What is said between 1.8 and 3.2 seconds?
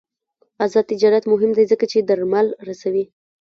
چې درمل رسوي.